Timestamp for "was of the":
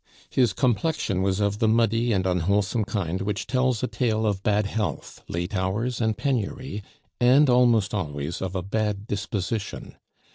1.21-1.67